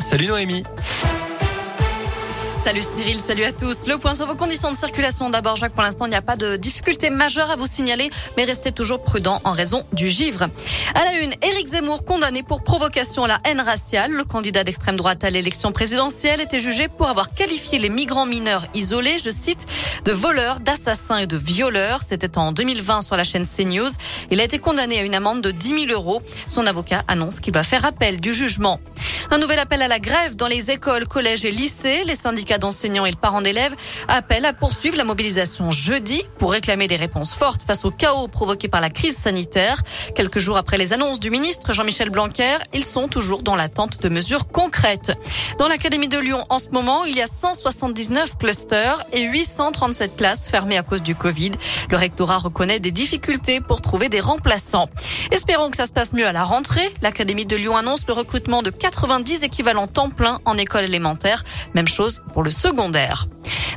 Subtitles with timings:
[0.00, 0.64] Salut Noémie.
[2.58, 3.86] Salut Cyril, salut à tous.
[3.86, 5.30] Le point sur vos conditions de circulation.
[5.30, 8.44] D'abord, Jacques, pour l'instant, il n'y a pas de difficultés majeures à vous signaler, mais
[8.44, 10.48] restez toujours prudent en raison du givre.
[10.96, 14.10] À la une, Éric Zemmour condamné pour provocation à la haine raciale.
[14.10, 18.66] Le candidat d'extrême droite à l'élection présidentielle était jugé pour avoir qualifié les migrants mineurs
[18.74, 19.66] isolés, je cite,
[20.04, 22.02] de voleurs, d'assassins et de violeurs.
[22.04, 23.90] C'était en 2020 sur la chaîne CNews.
[24.32, 26.20] Il a été condamné à une amende de 10 000 euros.
[26.46, 28.80] Son avocat annonce qu'il va faire appel du jugement.
[29.32, 32.04] Un nouvel appel à la grève dans les écoles, collèges et lycées.
[32.04, 33.74] Les syndicats d'enseignants et le parents d'élèves
[34.06, 38.68] appellent à poursuivre la mobilisation jeudi pour réclamer des réponses fortes face au chaos provoqué
[38.68, 39.82] par la crise sanitaire.
[40.14, 44.10] Quelques jours après les annonces du ministre Jean-Michel Blanquer, ils sont toujours dans l'attente de
[44.10, 45.14] mesures concrètes.
[45.58, 50.46] Dans l'Académie de Lyon, en ce moment, il y a 179 clusters et 837 classes
[50.46, 51.52] fermées à cause du Covid.
[51.88, 54.90] Le rectorat reconnaît des difficultés pour trouver des remplaçants.
[55.30, 56.92] Espérons que ça se passe mieux à la rentrée.
[57.00, 58.68] L'Académie de Lyon annonce le recrutement de
[59.22, 61.44] 90 équivalents temps plein en école élémentaire.
[61.74, 63.28] Même chose pour le secondaire.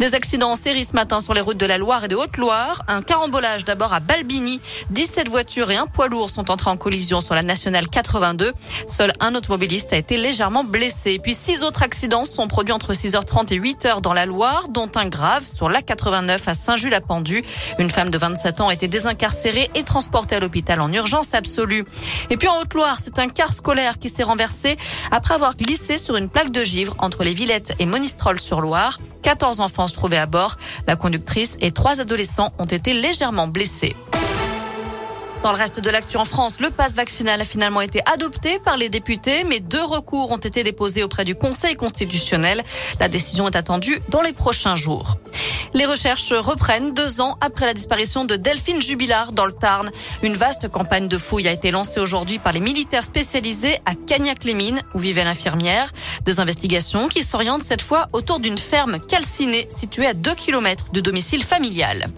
[0.00, 2.84] Des accidents en série ce matin sur les routes de la Loire et de Haute-Loire.
[2.88, 4.58] Un carambolage d'abord à Balbini.
[4.88, 8.54] 17 voitures et un poids lourd sont entrés en collision sur la nationale 82.
[8.86, 11.20] Seul un automobiliste a été légèrement blessé.
[11.22, 15.06] Puis six autres accidents sont produits entre 6h30 et 8h dans la Loire, dont un
[15.06, 17.44] grave sur la 89 à Saint-Just-la-Pendue.
[17.78, 21.84] Une femme de 27 ans a été désincarcérée et transportée à l'hôpital en urgence absolue.
[22.30, 24.78] Et puis en Haute-Loire, c'est un car scolaire qui s'est renversé
[25.10, 28.98] après avoir glissé sur une plaque de givre entre les Villettes et Monistrol-sur-Loire.
[29.22, 30.56] 14 enfants se trouvaient à bord.
[30.86, 33.94] La conductrice et trois adolescents ont été légèrement blessés.
[35.42, 38.76] Dans le reste de l'actu en France, le passe vaccinal a finalement été adopté par
[38.76, 42.62] les députés, mais deux recours ont été déposés auprès du Conseil constitutionnel.
[42.98, 45.16] La décision est attendue dans les prochains jours.
[45.72, 49.90] Les recherches reprennent deux ans après la disparition de Delphine Jubilard dans le Tarn.
[50.22, 54.82] Une vaste campagne de fouilles a été lancée aujourd'hui par les militaires spécialisés à Cagnac-les-Mines,
[54.94, 55.92] où vivait l'infirmière.
[56.24, 61.00] Des investigations qui s'orientent cette fois autour d'une ferme calcinée située à 2 km de
[61.00, 62.08] domicile familial.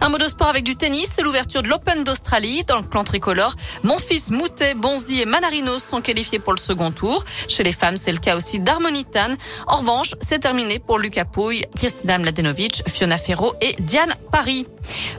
[0.00, 3.04] Un mot de sport avec du tennis, c'est l'ouverture de l'Open d'Australie dans le clan
[3.04, 3.54] tricolore.
[3.82, 7.24] Mon fils Moutet, Bonzi et Manarinos sont qualifiés pour le second tour.
[7.48, 9.34] Chez les femmes, c'est le cas aussi d'Harmonitan.
[9.66, 14.66] En revanche, c'est terminé pour Lucas Pouille, Kristina Mladenovic, Fiona Ferro et Diane Paris.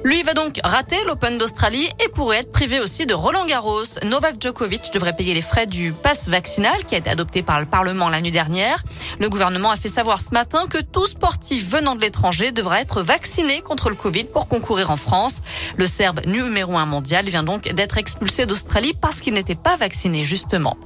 [0.03, 3.83] Lui va donc rater l'Open d'Australie et pourrait être privé aussi de Roland Garros.
[4.03, 7.65] Novak Djokovic devrait payer les frais du pass vaccinal qui a été adopté par le
[7.65, 8.83] Parlement la nuit dernière.
[9.19, 13.01] Le gouvernement a fait savoir ce matin que tout sportif venant de l'étranger devra être
[13.01, 15.41] vacciné contre le Covid pour concourir en France.
[15.77, 20.25] Le Serbe numéro un mondial vient donc d'être expulsé d'Australie parce qu'il n'était pas vacciné
[20.25, 20.77] justement.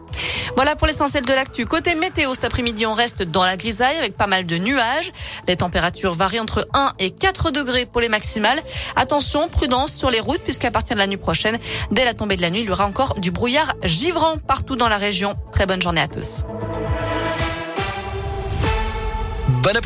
[0.55, 1.65] Voilà pour l'essentiel de l'actu.
[1.65, 5.11] Côté météo, cet après-midi, on reste dans la grisaille avec pas mal de nuages.
[5.47, 8.61] Les températures varient entre 1 et 4 degrés pour les maximales.
[8.95, 11.59] Attention, prudence sur les routes puisqu'à partir de la nuit prochaine,
[11.91, 14.89] dès la tombée de la nuit, il y aura encore du brouillard givrant partout dans
[14.89, 15.35] la région.
[15.51, 16.43] Très bonne journée à tous.
[19.61, 19.81] Bon après